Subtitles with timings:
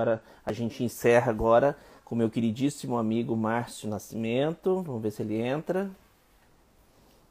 [0.00, 1.76] Agora a gente encerra agora
[2.06, 4.82] com meu queridíssimo amigo Márcio Nascimento.
[4.82, 5.90] Vamos ver se ele entra.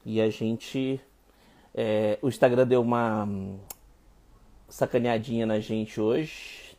[0.06, 1.02] E a gente.
[1.74, 3.58] É, o Instagram deu uma hum,
[4.68, 6.78] sacaneadinha na gente hoje.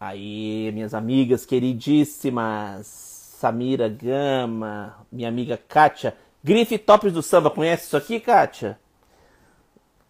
[0.00, 7.96] Aí, minhas amigas queridíssimas, Samira Gama, minha amiga Kátia, Grife Tops do Samba, conhece isso
[7.96, 8.78] aqui, Kátia?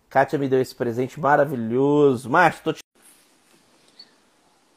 [0.08, 2.30] Kátia me deu esse presente maravilhoso.
[2.30, 2.81] Márcio, tô te...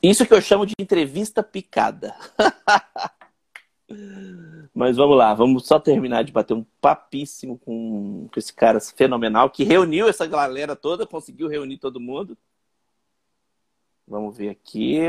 [0.08, 2.16] Isso que eu chamo de entrevista picada.
[4.72, 9.50] Mas vamos lá, vamos só terminar de bater um papíssimo com, com esse cara fenomenal
[9.50, 12.38] que reuniu essa galera toda, conseguiu reunir todo mundo.
[14.08, 15.00] Vamos ver aqui.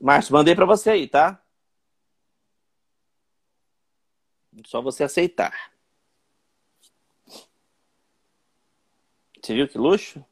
[0.00, 1.38] Márcio, mandei para você aí, tá?
[4.64, 5.70] Só você aceitar.
[9.42, 10.24] Você viu que luxo?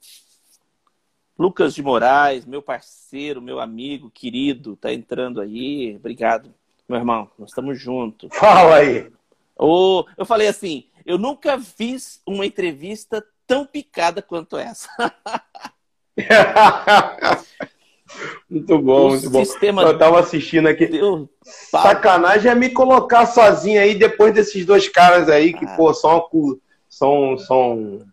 [1.40, 5.96] Lucas de Moraes, meu parceiro, meu amigo, querido, tá entrando aí.
[5.96, 6.54] Obrigado,
[6.86, 7.30] meu irmão.
[7.38, 8.28] Nós estamos juntos.
[8.30, 9.10] Fala aí.
[9.56, 14.90] Oh, eu falei assim, eu nunca fiz uma entrevista tão picada quanto essa.
[18.50, 19.42] muito bom, o muito bom.
[19.80, 20.88] Eu tava assistindo aqui.
[20.88, 25.74] Deus, Sacanagem é me colocar sozinho aí depois desses dois caras aí que, ah.
[25.74, 26.28] pô, são,
[26.86, 28.06] são, são.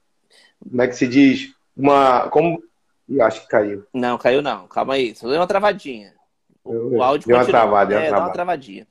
[0.64, 1.54] Como é que se diz?
[1.76, 2.30] Uma.
[2.30, 2.66] Como.
[3.10, 3.86] Ih, acho que caiu.
[3.94, 4.68] Não, caiu não.
[4.68, 5.16] Calma aí.
[5.16, 6.14] Só deu uma travadinha.
[6.64, 8.28] O, áudio deu uma travada, deu uma, é, travada.
[8.28, 8.88] uma travadinha.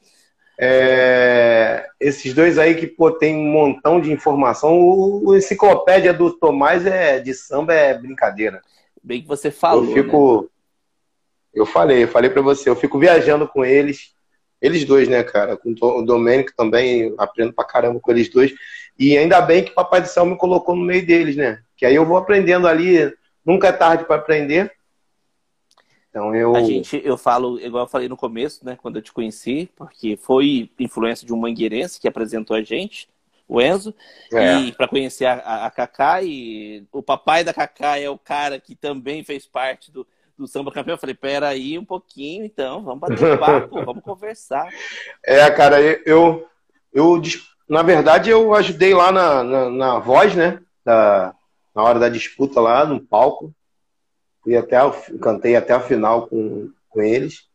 [0.58, 4.80] É, esses dois aí que pô, tem um montão de informação.
[4.80, 8.62] O, o enciclopédia do Tomás é de samba é brincadeira.
[9.02, 9.84] Bem que você falou.
[9.84, 10.42] Eu fico.
[10.42, 10.48] Né?
[11.54, 14.14] Eu falei, eu falei para você, eu fico viajando com eles.
[14.60, 15.56] Eles dois, né, cara?
[15.56, 18.54] Com o Domênico também, aprendo pra caramba com eles dois.
[18.98, 21.60] E ainda bem que o Papai do Céu me colocou no meio deles, né?
[21.76, 23.12] Que aí eu vou aprendendo ali.
[23.46, 24.72] Nunca é tarde para aprender.
[26.16, 26.56] Então eu.
[26.56, 30.16] A gente, eu falo, igual eu falei no começo, né, quando eu te conheci, porque
[30.16, 33.06] foi influência de um mangueirense que apresentou a gente,
[33.46, 33.94] o Enzo,
[34.32, 34.60] é.
[34.60, 38.74] e para conhecer a, a Kaká, e o papai da Kaká é o cara que
[38.74, 40.06] também fez parte do,
[40.38, 40.94] do samba campeão.
[40.94, 44.66] Eu falei, pera aí um pouquinho, então, vamos bater papo, vamos conversar.
[45.22, 46.48] É, cara, eu,
[46.94, 47.20] eu,
[47.68, 51.35] na verdade, eu ajudei lá na, na, na voz, né, da,
[51.76, 53.54] na hora da disputa lá no palco.
[54.42, 54.78] Fui até
[55.20, 57.46] cantei até a final com, com eles.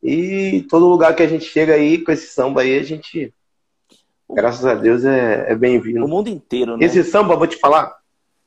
[0.00, 3.34] E todo lugar que a gente chega aí com esse samba aí, a gente,
[4.30, 6.04] graças a Deus, é, é bem-vindo.
[6.04, 6.86] O mundo inteiro, né?
[6.86, 7.96] Esse samba, vou te falar,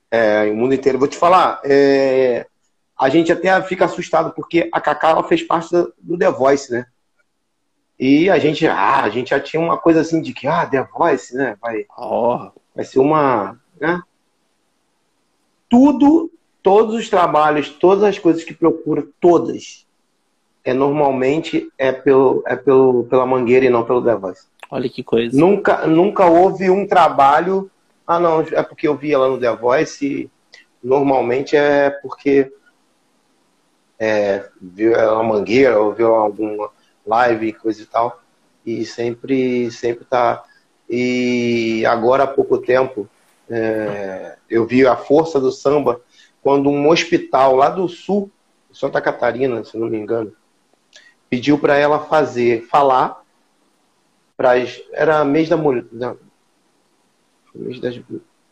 [0.09, 2.47] é, o mundo inteiro, vou te falar, é,
[2.97, 6.85] a gente até fica assustado, porque a Cacá ela fez parte do The Voice, né?
[7.99, 10.83] E a gente, ah, a gente já tinha uma coisa assim de que, ah, The
[10.83, 11.57] Voice, né?
[11.59, 12.49] Vai, oh.
[12.73, 13.59] vai ser uma.
[13.79, 14.01] Né?
[15.71, 16.29] Tudo
[16.61, 19.87] todos os trabalhos, todas as coisas que procura, todas,
[20.63, 24.45] é normalmente é pelo é pelo pela Mangueira e não pelo The Voice.
[24.69, 25.35] Olha que coisa.
[25.37, 27.69] Nunca nunca houve um trabalho,
[28.05, 30.29] ah não, é porque eu vi ela no The Voice, e
[30.83, 32.51] normalmente é porque
[33.99, 36.69] é, viu ela Mangueira ou viu alguma
[37.05, 38.21] live coisa e tal,
[38.65, 40.43] e sempre sempre tá
[40.87, 43.09] e agora há pouco tempo
[43.51, 46.01] é, eu vi a força do samba
[46.41, 48.31] quando um hospital lá do sul,
[48.71, 50.31] Santa Catarina, se não me engano,
[51.29, 53.21] pediu para ela fazer, falar,
[54.35, 54.53] para
[54.93, 55.85] era mês da mulher,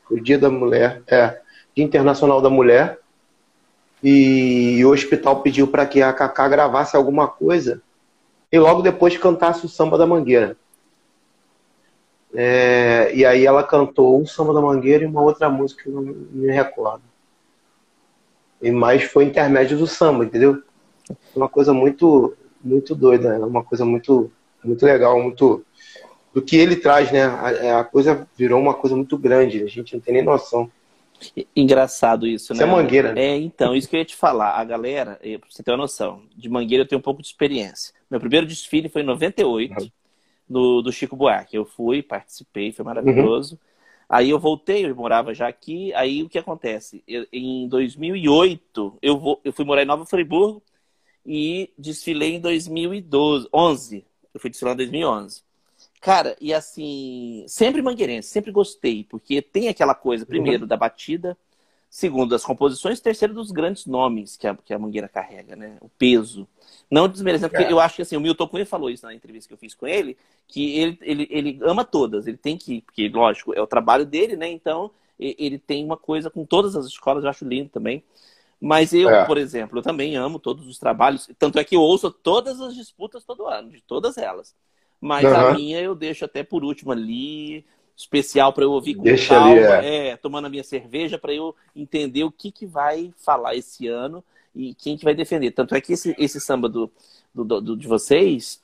[0.04, 1.40] foi o dia da mulher, é,
[1.74, 3.00] dia internacional da mulher,
[4.04, 7.81] e o hospital pediu para que a Cacá gravasse alguma coisa
[8.52, 10.58] e logo depois cantasse o samba da mangueira.
[12.34, 15.94] É, e aí ela cantou o samba da mangueira e uma outra música que eu
[15.94, 17.02] não me recordo
[18.62, 20.62] e mais foi intermédio do samba, entendeu?
[21.36, 23.46] Uma coisa muito, muito doida, né?
[23.46, 24.32] uma coisa muito,
[24.64, 25.66] muito legal, muito
[26.34, 27.24] do que ele traz, né?
[27.24, 30.70] A, é, a, coisa virou uma coisa muito grande, a gente não tem nem noção.
[31.56, 32.60] Engraçado isso, isso né?
[32.60, 33.14] Isso é mangueira.
[33.14, 33.22] Né?
[33.22, 34.52] É, então, isso que eu ia te falar.
[34.52, 37.94] A galera, pra você ter uma noção, de mangueira eu tenho um pouco de experiência.
[38.10, 39.90] Meu primeiro desfile foi em 98, uhum.
[40.50, 41.56] No, do Chico Buarque.
[41.56, 43.54] Eu fui, participei, foi maravilhoso.
[43.54, 43.60] Uhum.
[44.10, 45.94] Aí eu voltei, eu morava já aqui.
[45.94, 47.04] Aí o que acontece?
[47.07, 50.63] Eu, em 2008, eu, vou, eu fui morar em Nova Friburgo
[51.25, 54.06] e desfilei em 2012, 11.
[54.34, 55.44] Eu fui desfilar em 2011.
[56.01, 60.68] Cara, e assim, sempre mangueirense, sempre gostei, porque tem aquela coisa, primeiro, uhum.
[60.68, 61.38] da batida,
[61.89, 65.77] segundo, das composições, terceiro, dos grandes nomes que a, que a mangueira carrega, né?
[65.81, 66.47] O peso.
[66.89, 67.71] Não desmerecendo, porque é.
[67.71, 69.88] eu acho que assim, o Milton Cunha falou isso na entrevista que eu fiz com
[69.88, 74.06] ele, que ele, ele, ele ama todas, ele tem que, porque, lógico, é o trabalho
[74.06, 74.47] dele, né?
[74.47, 78.03] Então, ele tem uma coisa com todas as escolas, eu acho lindo também.
[78.62, 79.25] Mas eu, é.
[79.25, 81.30] por exemplo, eu também amo todos os trabalhos.
[81.38, 84.53] Tanto é que eu ouço todas as disputas todo ano, de todas elas.
[85.00, 85.36] Mas uhum.
[85.36, 87.65] a minha eu deixo até por último ali,
[88.00, 90.07] especial para eu ouvir com Deixa calma, ali, é.
[90.07, 90.18] é.
[90.18, 94.24] tomando a minha cerveja para eu entender o que, que vai falar esse ano
[94.56, 95.51] e quem que vai defender.
[95.51, 96.90] Tanto é que esse, esse samba do,
[97.36, 98.63] do, do de vocês,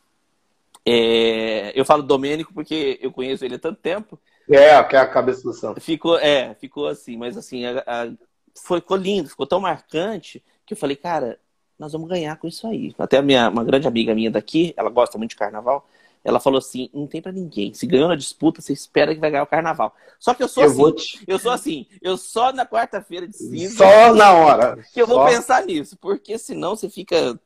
[0.85, 4.17] é, eu falo Domênico porque eu conheço ele há tanto tempo.
[4.49, 5.81] É, que é a cabeça do samba.
[5.81, 8.11] Ficou, é, ficou assim, mas assim, a, a,
[8.57, 11.37] foi, ficou lindo, ficou tão marcante que eu falei, cara,
[11.77, 12.95] nós vamos ganhar com isso aí.
[12.97, 15.85] Até minha, uma grande amiga minha daqui, ela gosta muito de carnaval,
[16.25, 17.71] ela falou assim: não tem para ninguém.
[17.73, 19.93] Se ganhou na disputa, você espera que vai ganhar o carnaval.
[20.19, 20.91] Só que eu sou eu assim.
[20.95, 21.23] Te...
[21.27, 21.85] Eu sou assim.
[22.01, 23.77] Eu só na quarta-feira de cinza.
[23.77, 24.83] Só na hora.
[24.91, 25.27] Que eu vou só...
[25.27, 25.95] pensar nisso.
[26.01, 27.39] Porque senão você fica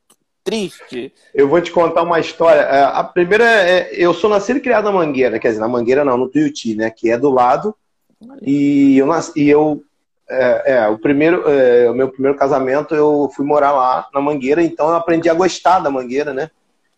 [0.45, 1.13] triste.
[1.35, 2.61] Eu vou te contar uma história.
[2.61, 3.89] É, a primeira é.
[3.91, 5.39] Eu sou nascido e criado na Mangueira.
[5.39, 6.89] Quer dizer, na Mangueira não, no Tuiuti, né?
[6.89, 7.75] Que é do lado.
[8.41, 9.83] E eu, nasci, e eu
[10.29, 14.61] é, é, o primeiro, é, o meu primeiro casamento eu fui morar lá na Mangueira,
[14.61, 16.51] então eu aprendi a gostar da Mangueira, né?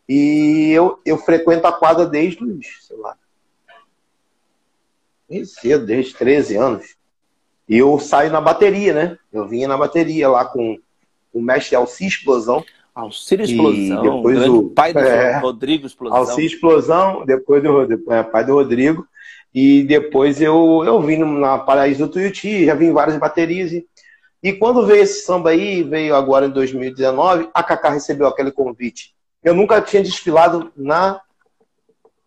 [0.08, 3.16] E eu, eu frequento a quadra desde os, sei lá,
[5.46, 6.96] cedo, desde 13 anos.
[7.68, 9.18] E eu saio na bateria, né?
[9.32, 10.78] Eu vinha na bateria lá com
[11.34, 12.64] o mestre Alci Explosão.
[12.94, 16.18] Alci Explosão, depois o pai do é, Rodrigo Explosão.
[16.18, 19.08] Alci Explosão, depois do é, pai do Rodrigo.
[19.54, 23.72] E depois eu, eu vim na Paraíso do Tuiuti, já vim em várias baterias.
[23.72, 23.86] E,
[24.44, 29.14] e quando veio esse samba aí, veio agora em 2019, a Cacá recebeu aquele convite
[29.44, 31.22] eu nunca tinha desfilado na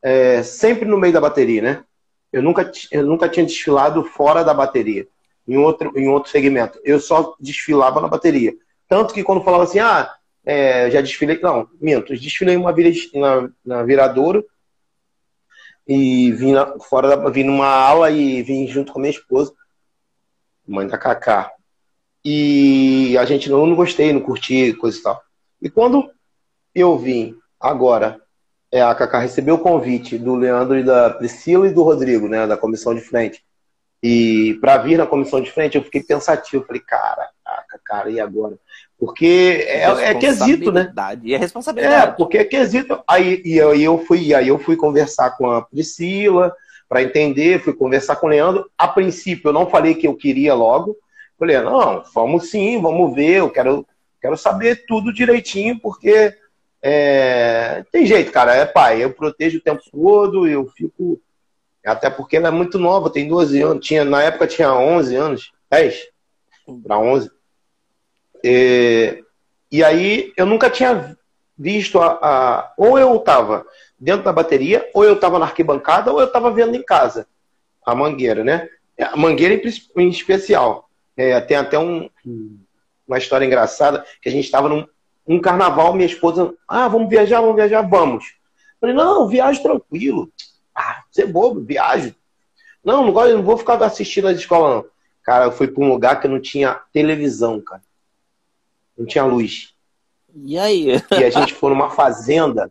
[0.03, 1.85] é, sempre no meio da bateria, né?
[2.33, 5.07] Eu nunca, eu nunca tinha desfilado fora da bateria,
[5.47, 6.79] em outro, em outro segmento.
[6.85, 8.53] Eu só desfilava na bateria.
[8.89, 10.13] Tanto que quando falava assim, ah,
[10.45, 11.41] é, já desfilei.
[11.41, 14.45] Não, minto, desfilei uma vira, na, na viradouro
[15.87, 19.53] e vim na, fora da, vim numa aula e vim junto com minha esposa,
[20.67, 21.51] mãe da Cacá.
[22.23, 25.23] E a gente não, não gostei, não curti, coisa e tal.
[25.63, 26.11] E quando
[26.75, 28.21] eu vim agora,
[28.71, 32.47] é, a Cacá recebeu o convite do Leandro e da Priscila e do Rodrigo, né,
[32.47, 33.43] da comissão de frente.
[34.03, 36.67] E para vir na comissão de frente, eu fiquei pensativo.
[36.67, 37.31] Falei, cara,
[37.85, 38.59] cara, e agora?
[38.99, 40.93] Porque é, é quesito, né?
[41.23, 42.13] E é responsabilidade.
[42.13, 43.03] É, porque é quesito.
[43.07, 46.55] Aí, e aí eu fui, aí eu fui conversar com a Priscila
[46.89, 48.71] para entender, fui conversar com o Leandro.
[48.77, 50.97] A princípio, eu não falei que eu queria logo.
[51.39, 53.87] Falei, não, vamos sim, vamos ver, eu quero,
[54.21, 56.33] quero saber tudo direitinho, porque
[56.87, 59.03] é, tem jeito, cara, é pai.
[59.03, 61.19] Eu protejo o tempo todo, eu fico.
[61.83, 63.87] Até porque ela é muito nova, tem 12 anos.
[63.87, 66.09] Tinha, na época tinha 11 anos, 10
[66.87, 67.31] para 11.
[68.43, 69.25] E,
[69.73, 71.17] e aí eu nunca tinha
[71.57, 73.65] visto a, a, Ou eu estava
[73.99, 77.27] dentro da bateria, ou eu estava na arquibancada, ou eu estava vendo em casa
[77.83, 78.69] a mangueira, né?
[78.99, 80.91] A mangueira em, em especial.
[81.17, 82.11] É, tem até um,
[83.09, 84.87] uma história engraçada que a gente estava num,
[85.27, 88.35] um carnaval, minha esposa, ah, vamos viajar, vamos viajar, vamos.
[88.81, 90.31] falei, não, viajo tranquilo.
[90.75, 92.15] Ah, você é bobo, viajo.
[92.85, 94.91] Não, não, gosto, não vou ficar assistindo as escolas, não.
[95.23, 97.81] Cara, eu fui para um lugar que não tinha televisão, cara.
[98.97, 99.73] Não tinha luz.
[100.35, 100.89] E aí?
[101.13, 102.71] E a gente foi numa fazenda.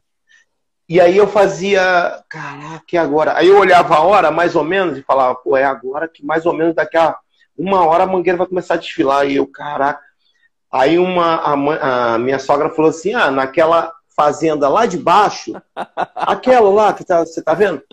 [0.87, 3.37] E aí eu fazia, caraca, e agora?
[3.37, 6.45] Aí eu olhava a hora, mais ou menos, e falava, pô, é agora que mais
[6.45, 7.17] ou menos daqui a
[7.57, 9.25] uma hora a mangueira vai começar a desfilar.
[9.25, 10.03] E eu, caraca.
[10.73, 15.53] Aí uma, a, a, minha sogra falou assim: ah, naquela fazenda lá de baixo,
[16.15, 17.83] aquela lá que tá, você tá vendo?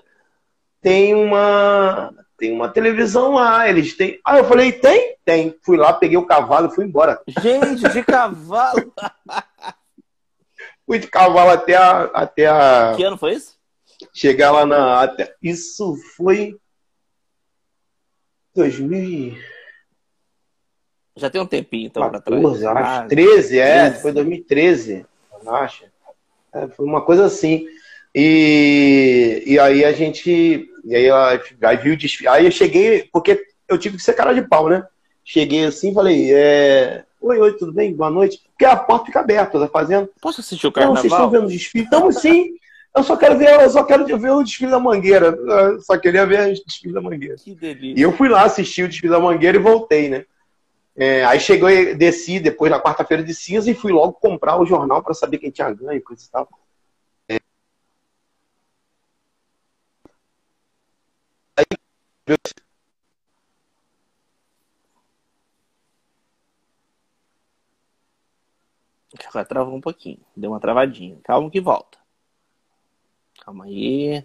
[0.81, 4.19] Tem uma tem uma televisão lá, eles têm.
[4.25, 5.14] Aí eu falei, tem?
[5.26, 5.54] Tem.
[5.62, 7.21] Fui lá, peguei o cavalo e fui embora.
[7.28, 8.90] Gente, de cavalo!
[10.87, 12.95] fui de cavalo até a, até a.
[12.97, 13.59] Que ano foi isso?
[14.14, 15.02] Chegar lá na.
[15.02, 15.35] Até...
[15.43, 16.57] Isso foi.
[18.54, 19.37] 2000.
[21.21, 22.45] Já tem um tempinho, então, para trás.
[22.45, 24.03] Acho, ah, 13, é, 13.
[24.03, 25.07] foi 2013,
[25.47, 25.85] acho.
[26.55, 27.67] É, foi uma coisa assim.
[28.15, 30.69] E, e aí a gente.
[30.85, 32.29] E aí, aí viu o desfile.
[32.29, 34.85] Aí eu cheguei, porque eu tive que ser cara de pau, né?
[35.23, 37.05] Cheguei assim falei, é...
[37.21, 37.95] Oi, oi, tudo bem?
[37.95, 38.41] Boa noite.
[38.50, 40.09] Porque a porta fica aberta, tá fazendo?
[40.21, 40.95] Posso assistir o carnaval?
[40.95, 41.85] Não, vocês estão vendo o desfile?
[41.85, 42.55] Então, sim.
[42.97, 45.27] Eu só quero ver, eu só quero ver o desfile da Mangueira.
[45.27, 47.37] Eu só queria ver o desfile da Mangueira.
[47.37, 48.00] Que delícia.
[48.00, 50.25] E eu fui lá assistir o desfile da Mangueira e voltei, né?
[51.00, 55.02] É, aí chegou, desci depois na quarta-feira de cinza e fui logo comprar o jornal
[55.02, 56.47] para saber quem tinha ganho, coisa e tal.
[57.26, 57.38] É.
[61.57, 61.64] Aí,
[69.26, 70.21] Agora travou um pouquinho.
[70.37, 71.19] Deu uma travadinha.
[71.25, 71.99] Calma que volta.
[73.40, 74.23] Calma aí.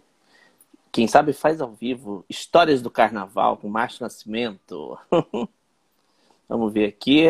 [0.92, 4.98] Quem sabe faz ao vivo histórias do carnaval com Márcio Nascimento.
[6.48, 7.26] Vamos ver aqui.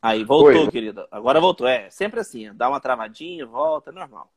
[0.00, 0.70] Aí, voltou, Oi.
[0.70, 1.06] querido.
[1.10, 1.66] Agora voltou.
[1.66, 4.30] É, sempre assim, dá uma travadinha, volta, é normal.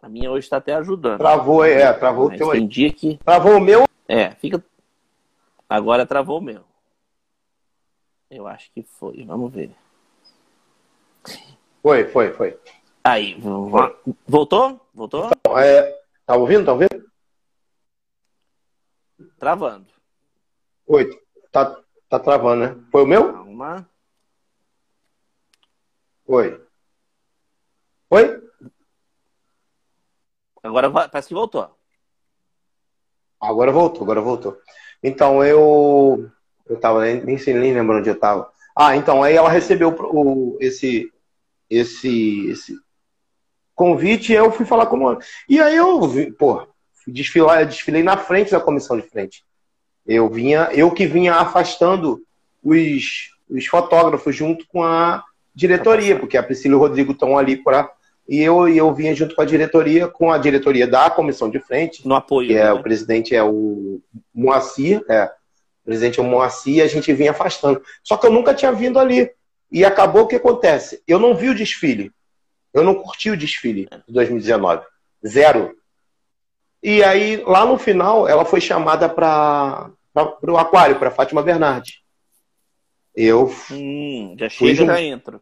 [0.00, 1.18] A minha hoje está até ajudando.
[1.18, 2.58] Travou, é, travou Mas o teu aí.
[2.58, 3.16] Tem dia que...
[3.18, 3.84] Travou o meu?
[4.06, 4.62] É, fica.
[5.68, 6.62] Agora travou o meu.
[8.30, 9.24] Eu acho que foi.
[9.24, 9.70] Vamos ver.
[11.82, 12.58] Foi, foi, foi.
[13.02, 13.38] Aí,
[14.26, 14.80] voltou?
[14.94, 15.30] Voltou?
[15.38, 16.04] Então, é...
[16.26, 16.64] Tá ouvindo?
[16.64, 17.10] Tá ouvindo?
[19.38, 19.86] Travando.
[20.86, 21.10] Oi,
[21.52, 21.78] tá,
[22.18, 22.84] tá travando, né?
[22.90, 23.32] Foi o meu?
[23.32, 23.88] Calma.
[26.26, 26.60] Oi.
[28.10, 28.42] Oi?
[30.62, 31.68] Agora parece que voltou.
[33.40, 34.58] Agora voltou, agora voltou.
[35.02, 36.30] Então eu.
[36.66, 38.50] Eu tava nem, nem sei nem lembro onde eu tava.
[38.74, 41.12] Ah, então aí ela recebeu o, esse,
[41.68, 42.74] esse, esse
[43.74, 45.18] convite e eu fui falar com ela.
[45.46, 46.00] E aí eu,
[46.38, 46.66] pô,
[47.06, 49.44] desfilar, desfilei na frente da comissão de frente.
[50.06, 52.22] Eu vinha, eu que vinha afastando
[52.62, 57.56] os, os fotógrafos junto com a diretoria, porque a Priscila e o Rodrigo estão ali
[57.56, 57.90] para
[58.28, 62.06] e eu, eu vinha junto com a diretoria, com a diretoria da comissão de frente.
[62.06, 62.48] No apoio.
[62.48, 62.72] Que é, né?
[62.72, 64.00] o presidente é o
[64.34, 65.24] Moacir, é.
[65.24, 67.82] O presidente é o Moacir e a gente vinha afastando.
[68.02, 69.30] Só que eu nunca tinha vindo ali.
[69.70, 71.02] E acabou o que acontece?
[71.06, 72.10] Eu não vi o desfile.
[72.72, 74.82] Eu não curti o desfile de 2019.
[75.26, 75.76] Zero.
[76.84, 79.90] E aí, lá no final, ela foi chamada para
[80.42, 82.04] o aquário, para Fátima Bernardi.
[83.16, 83.50] Eu.
[83.70, 85.40] Hum, já chega, já entro.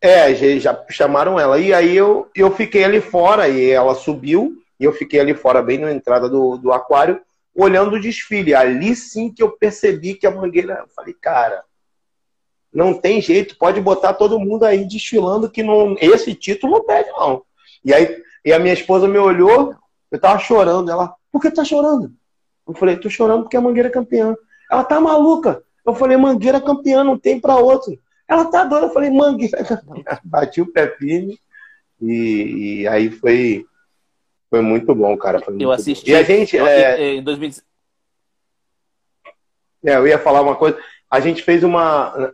[0.00, 1.58] É, já chamaram ela.
[1.58, 5.60] E aí eu, eu fiquei ali fora, e ela subiu, e eu fiquei ali fora,
[5.60, 7.20] bem na entrada do, do aquário,
[7.52, 8.54] olhando o desfile.
[8.54, 10.82] Ali sim que eu percebi que a mangueira.
[10.82, 11.64] Eu falei, cara,
[12.72, 17.10] não tem jeito, pode botar todo mundo aí desfilando que não, esse título não pede,
[17.10, 17.42] não.
[17.84, 19.74] E aí e a minha esposa me olhou,
[20.12, 20.90] eu tava chorando.
[20.90, 22.12] Ela, por que tá chorando?
[22.68, 24.36] Eu falei, tô chorando porque a mangueira é campeã.
[24.70, 25.62] Ela tá maluca.
[25.84, 27.98] Eu falei, mangueira campeã, não tem para outro.
[28.28, 28.86] Ela tá doida.
[28.86, 29.82] Eu falei, mangueira.
[30.22, 31.40] Bati o pé firme.
[32.00, 33.64] E, e, aí foi,
[34.50, 35.42] foi muito bom, cara.
[35.48, 36.10] Muito eu assisti.
[36.10, 36.16] Bom.
[36.16, 36.56] E a gente.
[36.56, 37.14] Eu, é...
[37.14, 37.66] Em 2016.
[39.84, 40.78] É, eu ia falar uma coisa.
[41.10, 42.32] A gente fez uma.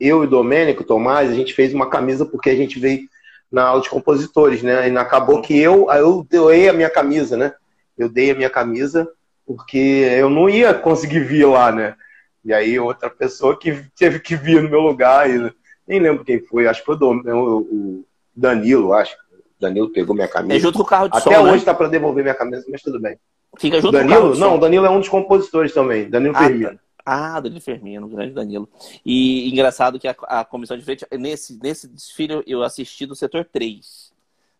[0.00, 3.00] Eu e o Domênico, Tomás, a gente fez uma camisa porque a gente veio
[3.50, 4.88] na aula de compositores, né?
[4.88, 7.54] E acabou que eu, eu doei a minha camisa, né?
[7.96, 9.08] Eu dei a minha camisa
[9.46, 9.78] porque
[10.18, 11.96] eu não ia conseguir vir lá, né?
[12.44, 15.52] E aí outra pessoa que teve que vir no meu lugar, e
[15.86, 18.04] nem lembro quem foi, acho que foi o
[18.36, 19.16] Danilo, acho.
[19.58, 20.54] Danilo pegou minha camisa.
[20.54, 21.64] É junto com o carro de Até som, hoje né?
[21.64, 23.18] tá para devolver minha camisa, mas tudo bem.
[23.58, 24.08] Fica junto Danilo?
[24.08, 24.56] com o carro de Não, som.
[24.56, 26.08] o Danilo é um dos compositores também.
[26.08, 26.70] Danilo ah, Firmino.
[26.70, 26.78] Tá.
[27.10, 28.68] Ah, Danilo Firmino, grande Danilo.
[29.04, 33.46] E engraçado que a, a, comissão de frente, nesse, nesse desfile eu assisti do setor
[33.46, 34.12] 3.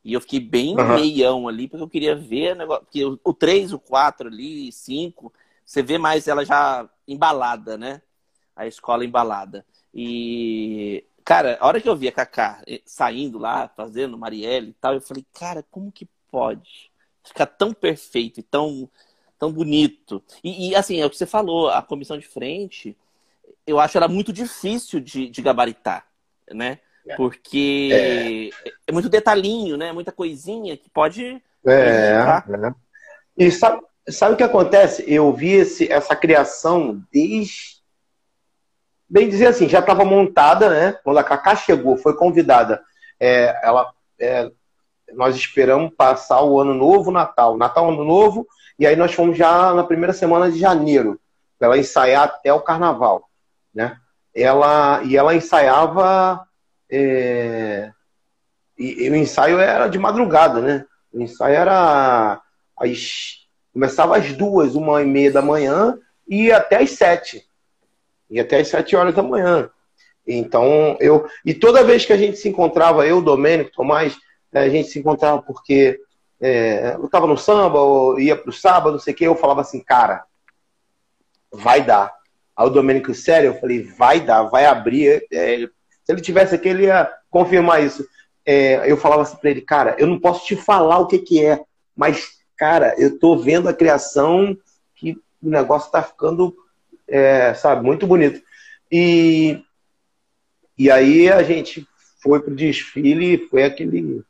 [0.02, 0.95] E eu fiquei bem uhum.
[0.95, 5.31] meião ali, porque eu queria ver negócio, porque o, o 3, o 4 ali, 5,
[5.62, 8.00] você vê mais ela já embalada, né?
[8.57, 9.67] A escola embalada.
[9.93, 14.95] E, cara, a hora que eu vi a Kaká saindo lá, fazendo Marielle e tal,
[14.95, 16.90] eu falei, cara, como que pode
[17.23, 18.88] ficar tão perfeito e tão,
[19.38, 20.23] tão bonito?
[20.42, 22.97] E, e assim, é o que você falou, a comissão de frente,
[23.66, 26.07] eu acho ela muito difícil de, de gabaritar,
[26.50, 26.78] né?
[27.07, 27.16] É.
[27.16, 28.71] Porque é.
[28.87, 28.92] é.
[28.92, 29.92] muito detalhinho, né?
[29.92, 31.42] Muita coisinha que pode.
[31.66, 31.73] É.
[31.73, 32.75] é.
[33.37, 33.80] E sabe,
[34.11, 35.04] Sabe o que acontece?
[35.07, 37.78] Eu vi esse, essa criação desde.
[39.09, 40.92] Bem dizer assim, já estava montada, né?
[41.04, 42.83] Quando a Cacá chegou, foi convidada.
[43.21, 44.50] É, ela, é,
[45.15, 47.57] nós esperamos passar o ano novo, Natal.
[47.57, 48.47] Natal, Ano Novo,
[48.79, 51.21] e aí nós fomos já na primeira semana de janeiro,
[51.59, 53.29] para ela ensaiar até o carnaval.
[53.75, 53.97] Né?
[54.35, 56.47] Ela, e ela ensaiava.
[56.91, 57.91] É,
[58.79, 60.87] e, e o ensaio era de madrugada, né?
[61.12, 62.41] O ensaio era
[62.77, 63.38] às
[63.79, 65.97] Começava às duas, uma e meia da manhã
[66.27, 67.47] e até às sete.
[68.29, 69.71] Ia até às sete horas da manhã.
[70.27, 71.29] Então, eu.
[71.45, 74.17] E toda vez que a gente se encontrava, eu, Domênico, Tomás,
[74.52, 76.00] a gente se encontrava porque
[76.40, 79.37] é, eu estava no samba, ou ia para o sábado, não sei o quê, eu
[79.37, 80.25] falava assim, cara,
[81.52, 82.12] vai dar.
[82.57, 85.26] Aí o Domênico, sério, eu falei, vai dar, vai abrir.
[85.33, 88.07] É, se ele tivesse aqui, ele ia confirmar isso.
[88.45, 91.45] É, eu falava assim para ele, cara, eu não posso te falar o que, que
[91.45, 91.61] é,
[91.95, 94.59] mas cara, eu tô vendo a criação
[94.97, 96.55] que o negócio tá ficando,
[97.07, 98.43] é, sabe, muito bonito.
[98.90, 99.62] E,
[100.76, 101.87] e aí a gente
[102.21, 104.25] foi pro desfile, foi aquele.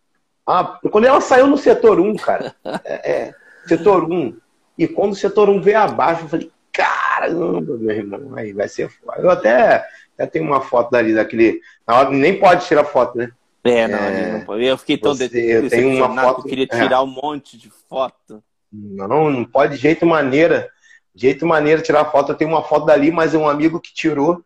[0.51, 3.35] Ah, quando ela saiu no setor 1, cara, é, é,
[3.67, 4.35] setor 1,
[4.79, 8.89] e quando o setor 1 veio abaixo, eu falei, caramba, meu irmão, aí vai ser
[8.89, 9.21] foda.
[9.21, 11.61] Eu até, até tenho uma foto dali, daquele.
[11.87, 13.31] Na hora, nem pode tirar foto, né?
[13.63, 16.81] É, não, é, não Eu fiquei tão você, eu tenho uma foto, eu queria é.
[16.81, 18.43] tirar um monte de foto.
[18.73, 20.71] Não, não pode de jeito maneira.
[21.15, 22.33] De jeito maneira tirar foto.
[22.33, 24.43] Eu tenho uma foto dali, mas é um amigo que tirou.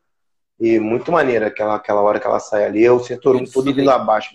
[0.59, 3.73] E muito maneira aquela, aquela hora que ela sai ali, é o setor 1 todo
[3.73, 4.35] vindo abaixo.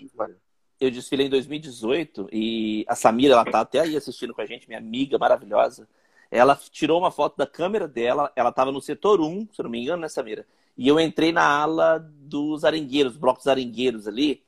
[0.80, 4.68] Eu desfilei em 2018 e a Samira, ela tá até aí assistindo com a gente,
[4.68, 5.88] minha amiga maravilhosa.
[6.30, 9.80] Ela tirou uma foto da câmera dela, ela estava no setor 1, se não me
[9.80, 10.46] engano, né, Samira?
[10.76, 14.42] E eu entrei na ala dos arengueiros, blocos arengueiros ali,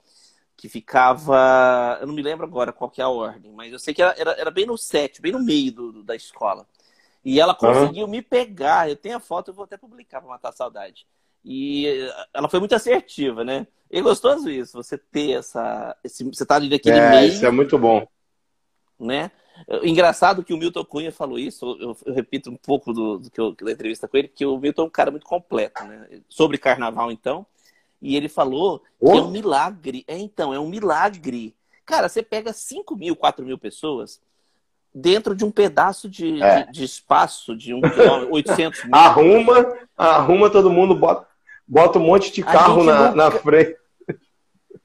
[0.57, 1.99] que ficava.
[2.01, 4.15] Eu não me lembro agora qual que é a ordem, mas eu sei que era,
[4.17, 6.67] era, era bem no set, bem no meio do, da escola.
[7.25, 8.11] E ela conseguiu uhum.
[8.11, 8.89] me pegar.
[8.89, 11.07] Eu tenho a foto, eu vou até publicar para matar a saudade.
[11.45, 11.87] E
[12.33, 13.67] ela foi muito assertiva, né?
[13.91, 15.97] E gostoso isso, você ter essa.
[16.05, 17.33] Esse, você tá ali naquele é, meio.
[17.33, 18.07] Isso é muito bom.
[18.99, 19.31] Né?
[19.83, 23.41] Engraçado que o Milton Cunha falou isso, eu, eu repito um pouco do, do, que
[23.41, 26.07] eu, da entrevista com ele, porque o Milton é um cara muito completo, né?
[26.29, 27.45] Sobre carnaval, então.
[28.01, 29.13] E ele falou oh.
[29.13, 30.05] que é um milagre.
[30.07, 31.55] É, então, é um milagre.
[31.85, 34.21] Cara, você pega 5 mil, 4 mil pessoas
[34.95, 36.65] dentro de um pedaço de, é.
[36.65, 38.95] de, de, espaço de um quilômetro, 800 mil.
[38.95, 41.27] Arruma, arruma todo mundo, bota,
[41.67, 43.15] bota um monte de carro na, nunca...
[43.15, 43.80] na frente.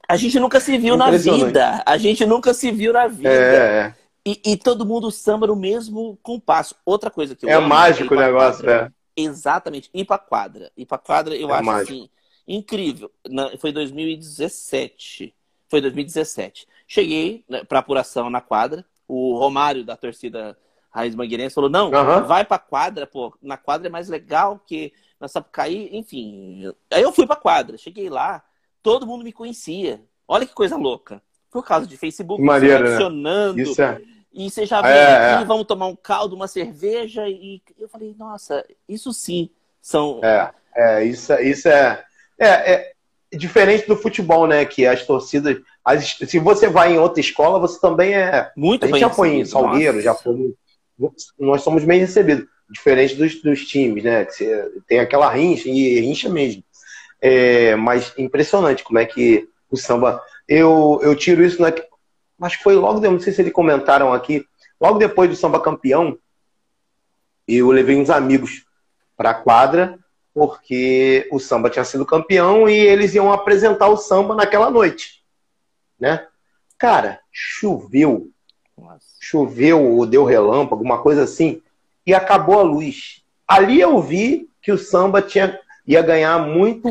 [0.08, 1.82] A gente nunca se viu na vida.
[1.84, 3.28] A gente nunca se viu na vida.
[3.28, 3.94] É.
[4.24, 6.74] E, e, todo mundo samba no mesmo compasso.
[6.84, 8.92] Outra coisa que eu É mágico o negócio, quadra.
[9.16, 9.22] é.
[9.22, 9.88] Exatamente.
[9.94, 10.70] Ir pra quadra.
[10.76, 11.92] Ir pra quadra, eu é acho mágico.
[11.92, 12.10] assim,
[12.46, 13.10] incrível.
[13.28, 15.32] Na, foi 2017.
[15.68, 16.66] Foi 2017.
[16.86, 18.84] Cheguei né, pra apuração na quadra.
[19.08, 20.58] O Romário, da torcida
[20.90, 22.26] Raiz Mangueirense, falou: não, uhum.
[22.26, 23.32] vai pra quadra, pô.
[23.40, 26.72] Na quadra é mais legal que na Sapucaí, enfim.
[26.92, 27.78] Aí eu fui pra quadra.
[27.78, 28.42] Cheguei lá,
[28.86, 30.00] todo mundo me conhecia.
[30.28, 31.20] Olha que coisa louca.
[31.50, 32.90] Por causa de Facebook, Maneiro, né?
[32.90, 33.56] adicionando.
[33.56, 33.62] Né?
[33.64, 34.00] Isso é
[34.32, 35.46] e você já vem é, aqui, é.
[35.46, 37.26] vamos tomar um caldo, uma cerveja.
[37.26, 39.48] E eu falei, nossa, isso sim
[39.80, 40.20] são.
[40.22, 42.04] É, é isso, isso é,
[42.38, 42.92] é, é
[43.32, 44.62] diferente do futebol, né?
[44.66, 45.56] Que as torcidas.
[45.82, 48.52] As, se você vai em outra escola, você também é.
[48.54, 50.54] Muito A gente já foi em Salgueiro, já foi.
[51.38, 52.46] Nós somos bem recebidos.
[52.68, 54.26] Diferente dos, dos times, né?
[54.26, 56.62] Que você tem aquela rincha, e rincha mesmo.
[57.28, 60.22] É, mas impressionante como é que o samba.
[60.46, 61.72] Eu, eu tiro isso na,
[62.38, 64.46] mas foi logo, não sei se eles comentaram aqui,
[64.80, 66.16] logo depois do samba campeão,
[67.48, 68.64] eu levei uns amigos
[69.16, 69.98] para a quadra,
[70.32, 75.24] porque o samba tinha sido campeão e eles iam apresentar o samba naquela noite,
[75.98, 76.28] né?
[76.78, 78.30] Cara, choveu,
[78.78, 79.04] Nossa.
[79.20, 81.60] choveu ou deu relâmpago, alguma coisa assim,
[82.06, 83.24] e acabou a luz.
[83.48, 86.88] Ali eu vi que o samba tinha, ia ganhar muito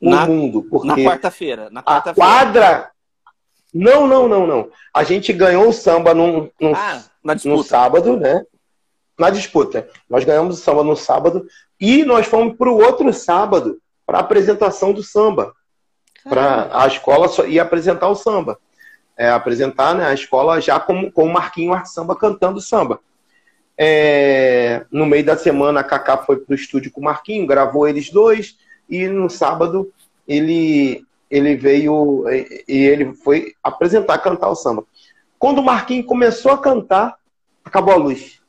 [0.00, 2.90] o na, mundo, porque na quarta-feira, na quarta a quadra
[3.74, 4.68] não, não, não, não.
[4.92, 7.02] A gente ganhou o samba num, num, ah,
[7.44, 8.44] no sábado, né?
[9.18, 9.88] Na disputa.
[10.08, 11.44] Nós ganhamos o samba no sábado
[11.80, 15.52] e nós fomos para o outro sábado para apresentação do samba.
[16.22, 18.58] Para a escola ir apresentar o samba.
[19.16, 23.00] É, apresentar né, a escola já com, com o Marquinho Arte Samba cantando samba.
[23.76, 27.88] É, no meio da semana, a Cacá foi para o estúdio com o Marquinho, gravou
[27.88, 28.56] eles dois,
[28.88, 29.92] e no sábado
[30.26, 32.24] ele ele veio
[32.68, 34.84] e ele foi apresentar, cantar o samba.
[35.38, 37.18] Quando o Marquinhos começou a cantar,
[37.64, 38.40] acabou a luz.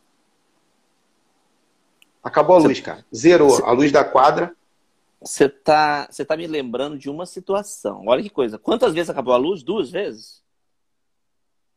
[2.23, 3.03] Acabou a luz, cara.
[3.13, 4.55] Zerou a luz da quadra.
[5.21, 8.03] Você tá, tá me lembrando de uma situação.
[8.05, 8.59] Olha que coisa.
[8.59, 9.63] Quantas vezes acabou a luz?
[9.63, 10.43] Duas vezes?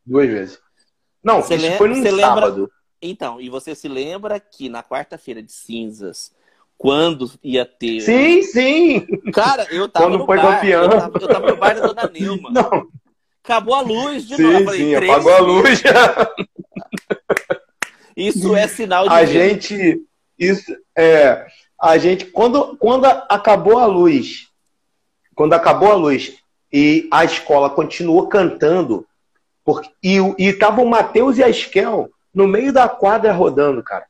[0.05, 0.59] Duas vezes.
[1.23, 2.61] Não, você isso foi num sábado.
[2.61, 2.78] Lembra...
[3.01, 6.33] Então, e você se lembra que na quarta-feira de cinzas
[6.77, 8.01] quando ia ter.
[8.01, 9.05] Sim, sim!
[9.33, 10.55] Cara, eu tava quando no foi bar.
[10.55, 10.83] campeão.
[10.83, 12.49] Eu tava, eu tava no bar da Dona Nilma.
[12.51, 12.87] Não.
[13.43, 14.65] Acabou a luz de sim, novo.
[14.65, 15.83] Falei, sim, apagou a luz.
[18.15, 19.13] Isso é sinal de.
[19.13, 19.31] A vida.
[19.31, 20.05] gente.
[20.37, 21.47] Isso é.
[21.81, 24.49] A gente, quando, quando acabou a luz,
[25.33, 26.37] quando acabou a luz
[26.71, 29.05] e a escola continuou cantando,
[29.63, 32.09] porque, e, e tava o Matheus e a Esquel
[32.39, 34.05] no meio da quadra rodando, cara.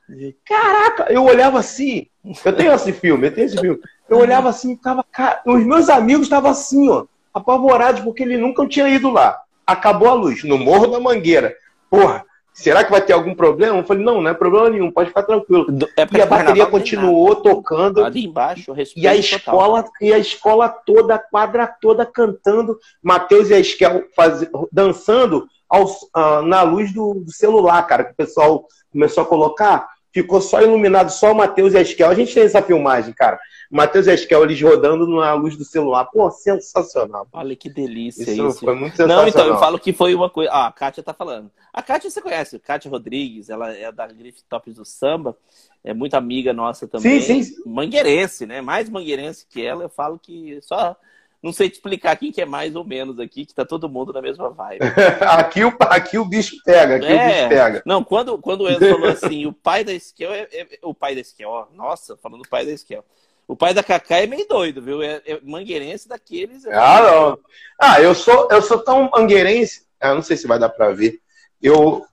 [0.46, 2.06] Caraca, eu olhava assim.
[2.46, 3.80] Eu tenho esse filme, eu tenho esse filme.
[4.08, 8.68] Eu olhava assim, tava, cara, os meus amigos estavam assim, ó, apavorados, porque ele nunca
[8.68, 9.42] tinha ido lá.
[9.66, 11.56] Acabou a luz, no Morro da Mangueira.
[11.90, 13.78] Porra, será que vai ter algum problema?
[13.78, 15.66] Eu falei, não, não é problema nenhum, pode ficar tranquilo.
[15.98, 18.06] É e a bateria continuou tocando.
[18.06, 19.98] Ali embaixo, e a escola total.
[20.02, 25.86] e a escola toda, a quadra toda cantando, Matheus e a Esquel faz, dançando ao,
[25.86, 29.88] uh, na luz do, do, celular, cara, que o pessoal começou a colocar.
[30.12, 32.10] Ficou só iluminado, só o Matheus e a Esquel.
[32.10, 33.40] A gente tem essa filmagem, cara.
[33.70, 36.06] Matheus e a Esquel, eles rodando na luz do celular.
[36.06, 37.28] Pô, sensacional.
[37.32, 38.48] Olha que delícia isso.
[38.48, 38.60] isso.
[38.66, 39.22] Foi muito sensacional.
[39.22, 40.52] Não, então, eu falo que foi uma coisa...
[40.52, 41.52] Ah, a Kátia tá falando.
[41.72, 45.38] A Kátia você conhece, Kátia Rodrigues, ela é da Grife Tops do Samba.
[45.84, 47.22] É muito amiga nossa também.
[47.22, 47.62] Sim, sim.
[47.64, 48.62] Mangueirense, né?
[48.62, 50.98] Mais mangueirense que ela, eu falo que só
[51.42, 54.12] não sei te explicar quem que é mais ou menos aqui, que tá todo mundo
[54.12, 54.80] na mesma vibe.
[55.22, 57.84] aqui, o, aqui o bicho pega, aqui é, o bicho pega.
[57.86, 61.16] Não, quando, quando o Enzo falou assim, o pai da Esquel é, é, o pai
[61.16, 63.04] da Esquel, ó, nossa, falando do pai da Esquel.
[63.48, 65.02] O pai da Cacá é meio doido, viu?
[65.02, 66.66] É, é mangueirense daqueles.
[66.66, 67.40] É ah, não.
[67.80, 69.88] Ah, eu sou, eu sou tão mangueirense.
[70.00, 71.20] Ah, não sei se vai dar pra ver.
[71.60, 72.06] Eu.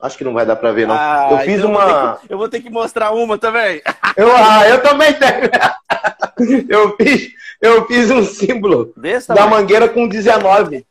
[0.00, 0.94] Acho que não vai dar pra ver, não.
[0.94, 1.82] Ah, eu fiz então uma.
[1.82, 3.80] Eu vou, que, eu vou, ter que mostrar uma também.
[4.16, 6.64] Eu, ah, eu também tenho.
[6.70, 7.28] eu, fiz,
[7.60, 9.56] eu fiz um símbolo Desse da tamanho.
[9.56, 10.86] mangueira com 19.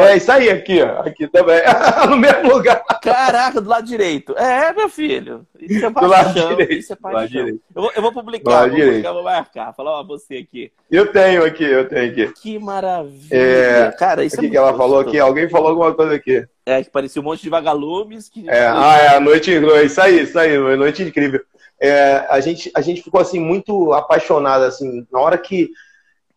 [0.00, 1.00] É isso aí, aqui, ó.
[1.00, 1.60] Aqui também.
[2.08, 2.82] no mesmo lugar.
[3.02, 4.36] Caraca, do lado direito.
[4.38, 5.46] É, meu filho.
[5.60, 6.08] Isso é paixão.
[6.08, 6.72] Do lado direito.
[6.72, 7.48] Isso é paixão.
[7.48, 9.74] Eu vou, eu vou publicar, vou publicar, vou marcar.
[9.74, 10.72] Falar, ó, você aqui.
[10.90, 12.32] Eu tenho aqui, eu tenho aqui.
[12.40, 13.28] Que maravilha.
[13.30, 13.92] É...
[13.92, 15.18] Cara, isso é que ela falou aqui?
[15.18, 16.46] Alguém falou alguma coisa aqui.
[16.64, 18.28] É, que parecia um monte de vagalumes.
[18.28, 18.48] Que...
[18.48, 19.50] É, ah, é, a noite,
[19.84, 21.40] isso aí, isso aí, noite incrível.
[21.78, 25.70] É, a, gente, a gente ficou, assim, muito apaixonado, assim, na hora que...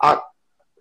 [0.01, 0.21] A...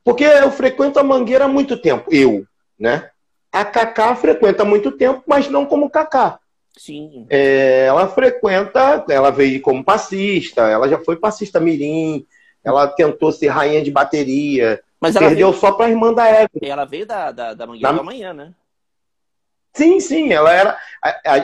[0.02, 2.44] Porque eu frequento a Mangueira há muito tempo, eu,
[2.78, 3.10] né?
[3.52, 6.38] A Cacá frequenta há muito tempo, mas não como Cacá.
[6.76, 7.26] Sim.
[7.30, 12.26] É, ela frequenta, ela veio como passista, ela já foi passista mirim,
[12.62, 15.60] ela tentou ser rainha de bateria, mas perdeu veio...
[15.60, 16.50] só para a irmã da Eva.
[16.60, 17.96] Ela veio da, da, da Mangueira da...
[17.98, 18.52] da Manhã, né?
[19.72, 20.78] Sim, sim, ela era.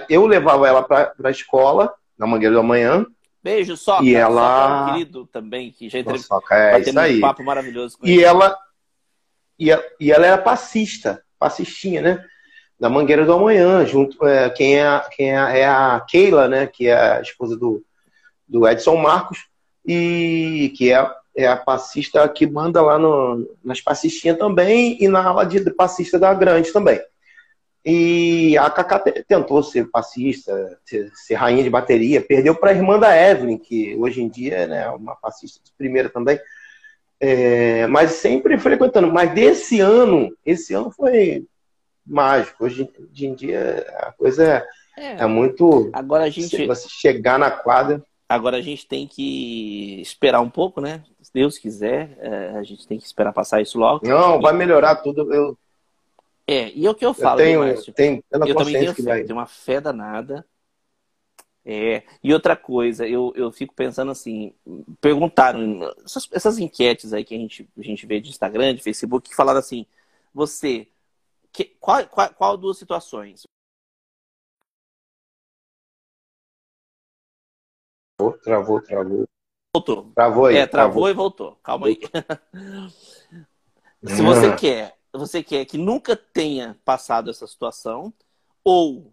[0.09, 3.05] Eu levava ela para a escola, na Mangueira da Manhã.
[3.43, 4.01] Beijo, só.
[4.03, 4.85] E ela.
[4.85, 6.43] Um querido também, que já entrevistou.
[6.51, 7.19] É, isso aí.
[7.19, 8.25] um papo maravilhoso e ele.
[8.25, 8.57] ela
[9.71, 12.25] e, e ela era passista, passistinha, né?
[12.79, 16.67] Da Mangueira do Amanhã, junto é, quem, é, quem é, é, a Keila, né?
[16.67, 17.85] Que é a esposa do,
[18.49, 19.47] do Edson Marcos,
[19.87, 25.25] e que é, é a passista que manda lá no, nas passistinhas também e na
[25.25, 27.01] aula de passista da Grande também.
[27.85, 32.97] E a Cacá tentou ser passista, ser, ser, rainha de bateria, perdeu para a irmã
[32.97, 36.39] da Evelyn, que hoje em dia é né, uma passista de primeira também.
[37.25, 39.07] É, mas sempre frequentando.
[39.13, 41.47] Mas desse ano, esse ano foi
[42.05, 42.65] mágico.
[42.65, 44.67] Hoje, hoje em dia a coisa
[44.99, 45.89] é, é, muito.
[45.93, 46.67] Agora a gente.
[46.67, 48.05] Você chegar na quadra.
[48.29, 51.05] Agora a gente tem que esperar um pouco, né?
[51.21, 54.05] Se Deus quiser, é, a gente tem que esperar passar isso logo.
[54.05, 55.33] Não, vai melhorar tudo.
[55.33, 55.57] Eu...
[56.49, 59.23] É, e é o que eu falo, eu tenho, Márcio, tenho, eu também tenho fé,
[59.23, 60.45] tenho uma fé danada
[61.65, 64.53] é, e outra coisa, eu, eu fico pensando assim,
[65.01, 69.31] perguntaram, essas, essas enquetes aí que a gente, a gente vê de Instagram, de Facebook,
[69.31, 69.87] que falaram assim,
[70.35, 70.89] você,
[71.53, 73.45] que, qual, qual, qual duas situações?
[78.43, 79.25] Travou, travou.
[79.75, 80.13] Voltou.
[80.15, 80.57] Travou aí.
[80.57, 81.11] É, travou, travou.
[81.11, 81.57] e voltou.
[81.63, 81.99] Calma aí.
[84.05, 88.13] Se você quer, você quer que nunca tenha passado essa situação,
[88.65, 89.13] ou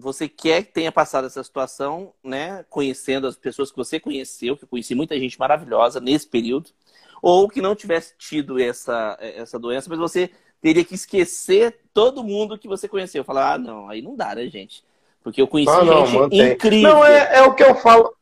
[0.00, 2.64] você quer que tenha passado essa situação, né?
[2.68, 6.70] Conhecendo as pessoas que você conheceu, que eu conheci muita gente maravilhosa nesse período,
[7.22, 12.58] ou que não tivesse tido essa, essa doença, mas você teria que esquecer todo mundo
[12.58, 13.24] que você conheceu.
[13.24, 14.82] Falar, ah, não, aí não dá, né, gente?
[15.22, 16.52] Porque eu conheci ah, não, gente mantém.
[16.52, 16.90] incrível.
[16.90, 18.14] Não, é, é o que eu falo.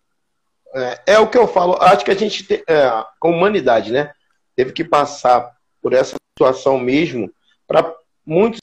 [0.74, 1.76] É, é, o que eu falo.
[1.80, 4.12] Acho que a gente, te, é, a humanidade, né?
[4.54, 7.32] Teve que passar por essa situação mesmo
[7.66, 7.94] para
[8.26, 8.60] muitos.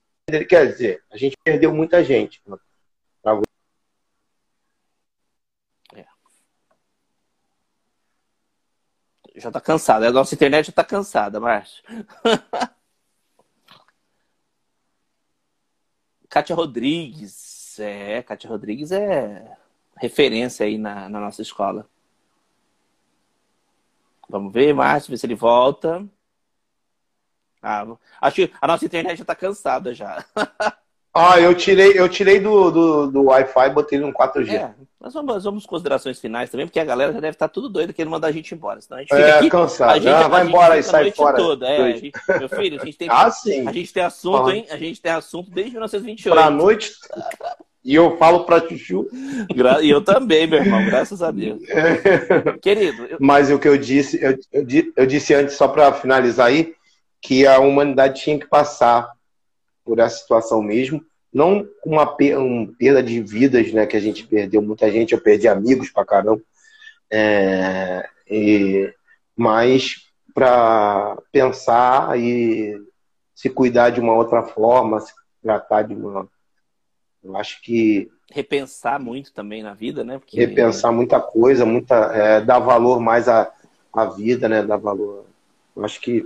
[0.50, 2.42] Quer dizer, a gente perdeu muita gente.
[9.36, 10.08] Já tá cansada.
[10.08, 11.84] A nossa internet já tá cansada, Márcio.
[16.30, 17.80] Kátia Rodrigues.
[17.80, 19.58] É, Kátia Rodrigues é
[19.98, 21.88] referência aí na, na nossa escola.
[24.30, 26.08] Vamos ver, Márcio, ver se ele volta.
[27.62, 27.86] Ah,
[28.22, 30.24] acho que a nossa internet já tá cansada já.
[31.16, 34.50] Ah, eu tirei, eu tirei do, do, do Wi-Fi e botei no 4G.
[34.52, 37.94] É, nós vamos, vamos considerações finais também, porque a galera já deve estar tudo doida
[37.94, 38.82] querendo mandar a gente embora.
[38.82, 39.92] Senão a gente fica é, aqui, cansado.
[39.92, 41.38] A gente, ah, vai embora e sai fora.
[41.38, 41.70] Toda.
[41.70, 43.66] É, gente, meu filho, a gente tem, ah, sim.
[43.66, 44.66] a gente tem assunto, hein?
[44.70, 46.36] A gente tem assunto desde 1928.
[46.36, 46.92] Pra noite.
[47.82, 49.08] E eu falo pra Chuchu.
[49.82, 51.62] E eu também, meu irmão, graças a Deus.
[51.70, 52.58] É.
[52.60, 53.06] Querido.
[53.06, 53.18] Eu...
[53.22, 54.66] Mas o que eu disse, eu, eu,
[54.98, 56.74] eu disse antes, só para finalizar aí,
[57.22, 59.15] que a humanidade tinha que passar
[59.86, 61.06] por essa situação mesmo.
[61.32, 63.86] Não uma perda de vidas, né?
[63.86, 66.42] Que a gente perdeu muita gente, eu perdi amigos pra caramba.
[67.12, 68.92] É, e,
[69.38, 72.82] mas para pensar e
[73.34, 76.28] se cuidar de uma outra forma, se tratar de uma.
[77.24, 78.10] Eu acho que.
[78.32, 80.18] Repensar muito também na vida, né?
[80.18, 80.38] Porque...
[80.38, 83.52] Repensar muita coisa, muita, é, dar valor mais à,
[83.94, 84.64] à vida, né?
[84.64, 85.26] Dar valor.
[85.76, 86.26] Eu acho que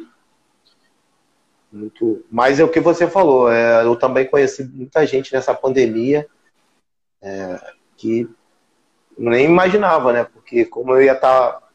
[1.71, 2.23] muito.
[2.31, 3.51] Mas é o que você falou.
[3.51, 6.27] É, eu também conheci muita gente nessa pandemia
[7.21, 7.59] é,
[7.97, 8.29] que
[9.17, 10.23] nem imaginava, né?
[10.23, 11.67] Porque como eu ia estar tá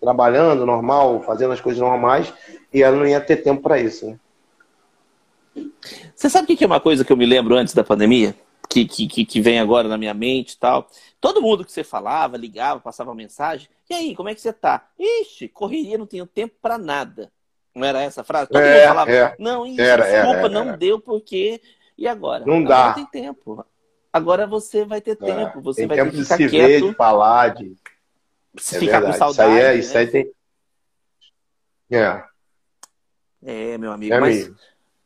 [0.00, 2.32] trabalhando normal, fazendo as coisas normais,
[2.72, 4.18] e eu não ia ter tempo para isso, né?
[6.14, 8.34] Você sabe o que é uma coisa que eu me lembro antes da pandemia?
[8.72, 10.88] que, que, que vem agora na minha mente e tal.
[11.20, 13.68] Todo mundo que você falava, ligava, passava mensagem.
[13.88, 14.88] E aí, como é que você tá?
[14.98, 17.30] Ixi, correria, não tenho tempo para nada.
[17.74, 18.50] Não era essa a frase?
[18.50, 19.36] Todo é, mundo falava, é.
[19.38, 21.60] não, isso, era, desculpa, era, não deu porque.
[21.96, 22.44] E agora?
[22.46, 22.92] Não agora dá.
[22.94, 23.64] tem tempo.
[24.12, 25.60] Agora você vai ter É, tempo.
[25.62, 26.68] Você tem vai tempo ter que de ficar se quieto.
[26.68, 27.76] ver, de falar, de.
[28.58, 29.18] Se É ficar verdade.
[29.18, 29.50] com saudade.
[29.52, 29.78] Isso aí, é, né?
[29.78, 30.32] isso aí tem.
[31.90, 32.24] É,
[33.44, 34.14] É, meu amigo.
[34.14, 34.50] é Mas,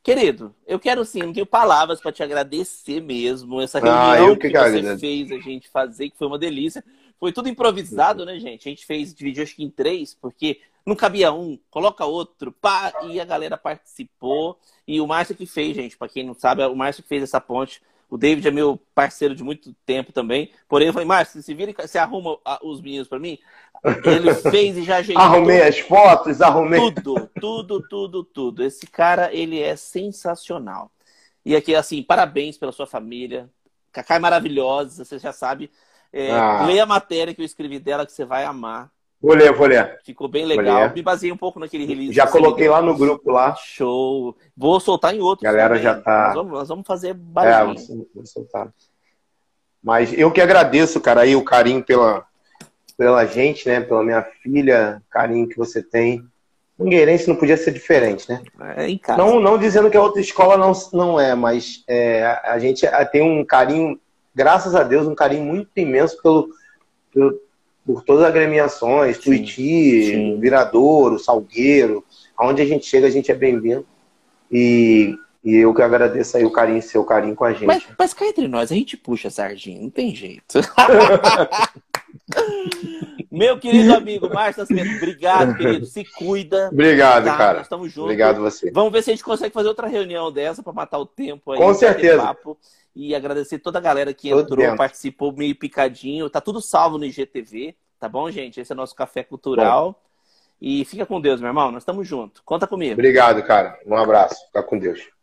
[0.03, 3.61] querido, eu quero sim, não tenho palavras para te agradecer mesmo.
[3.61, 6.85] Essa Ah, reunião eu que, que você fez a gente fazer, que foi uma delícia.
[7.19, 8.69] Foi tudo improvisado, né, gente?
[8.69, 12.93] A gente fez, dividiu acho que em três, porque não cabia um, coloca outro, pá,
[13.03, 14.57] e a galera participou.
[14.87, 17.23] E o Márcio que fez, gente, para quem não sabe, é o Márcio que fez
[17.25, 17.83] essa ponte.
[18.09, 20.53] O David é meu parceiro de muito tempo também.
[20.69, 23.37] Porém, eu falei, Márcio, se vira e você arruma os meninos para mim.
[24.05, 26.79] Ele fez e já ajeitou Arrumei as fotos, arrumei.
[26.79, 28.63] tudo, tudo, tudo, tudo.
[28.63, 30.93] Esse cara, ele é sensacional.
[31.45, 33.51] E aqui, assim, parabéns pela sua família.
[33.93, 35.69] Cacá é maravilhosa, você já sabe.
[36.13, 36.65] É, Ah.
[36.65, 38.91] Leia a matéria que eu escrevi dela, que você vai amar.
[39.21, 39.99] Vou ler, vou ler.
[40.05, 40.93] Ficou bem legal.
[40.95, 42.13] Me baseei um pouco naquele release.
[42.13, 43.55] Já coloquei lá no grupo lá.
[43.57, 44.37] Show.
[44.57, 45.43] Vou soltar em outros.
[45.43, 45.83] Galera também.
[45.83, 47.79] já tá- Nós vamos, nós vamos fazer É, barulho.
[47.89, 48.69] vou, vou soltar.
[49.83, 52.25] Mas eu que agradeço, cara, aí o carinho pela,
[52.97, 53.81] pela gente, né?
[53.81, 56.23] Pela minha filha, carinho que você tem.
[56.79, 58.43] Mangueirense não podia ser diferente, né?
[58.77, 59.17] É.
[59.17, 62.87] Não, não dizendo que a outra escola não, não é, mas é, a a gente
[63.11, 63.99] tem um carinho,
[64.35, 66.49] graças a Deus, um carinho muito imenso pelo,
[67.15, 67.41] pelo-
[67.87, 70.41] por todas as agremiações, sim.
[70.41, 72.05] Viradouro, Salgueiro.
[72.37, 73.87] Aonde a gente chega, a gente é bem-vindo.
[74.51, 77.67] E, e eu que agradeço aí o carinho, seu carinho com a gente.
[77.67, 80.59] Mas, mas cá entre nós, a gente puxa sardinha, não tem jeito.
[83.31, 85.85] Meu querido amigo Márcio Nascimento, obrigado, querido.
[85.85, 86.71] Se cuida.
[86.73, 87.37] Obrigado, tá?
[87.37, 87.59] cara.
[87.59, 88.05] Nós estamos juntos.
[88.05, 88.71] Obrigado você.
[88.71, 91.59] Vamos ver se a gente consegue fazer outra reunião dessa para matar o tempo aí.
[91.59, 92.23] Com certeza.
[92.23, 92.59] papo.
[92.99, 96.31] E agradecer toda a galera que Tô entrou, participou meio picadinho.
[96.31, 98.59] Tá tudo salvo no IGTV, tá bom, gente?
[98.59, 100.03] Esse é nosso café cultural.
[100.59, 101.71] E fica com Deus, meu irmão.
[101.71, 102.41] Nós estamos juntos.
[102.43, 102.95] Conta comigo.
[102.95, 103.79] Obrigado, cara.
[103.85, 104.37] Um abraço.
[104.47, 105.16] Fica com Deus.